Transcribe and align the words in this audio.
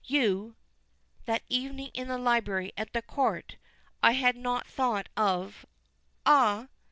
You! 0.03 0.55
That 1.25 1.43
evening 1.47 1.91
in 1.93 2.07
the 2.07 2.17
library 2.17 2.73
at 2.75 2.91
the 2.91 3.03
court. 3.03 3.57
I 4.01 4.13
had 4.13 4.35
not 4.35 4.65
thought 4.65 5.07
of" 5.15 5.63
"Ah!" 6.25 6.69